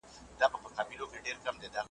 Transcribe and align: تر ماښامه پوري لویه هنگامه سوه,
تر 0.39 0.47
ماښامه 0.63 0.83
پوري 0.87 0.95
لویه 0.99 1.33
هنگامه 1.37 1.59
سوه, 1.71 1.79